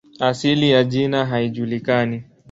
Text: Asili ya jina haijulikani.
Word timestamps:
Asili 0.19 0.69
ya 0.71 0.83
jina 0.83 1.25
haijulikani. 1.25 2.23